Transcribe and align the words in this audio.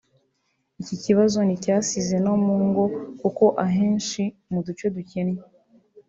Icyo 0.81 0.95
kibazo 1.03 1.37
nticyasize 1.43 2.15
no 2.25 2.33
mu 2.45 2.55
ngo 2.67 2.83
kuko 3.21 3.45
ahenshi 3.65 4.21
mu 4.51 4.59
duce 4.65 4.85
dukennye 4.95 5.41